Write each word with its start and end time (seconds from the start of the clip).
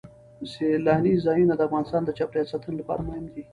سیلانی 0.51 1.13
ځایونه 1.25 1.53
د 1.55 1.61
افغانستان 1.67 2.01
د 2.05 2.09
چاپیریال 2.17 2.47
ساتنې 2.53 2.75
لپاره 2.79 3.01
مهم 3.09 3.25
دي. 3.33 3.43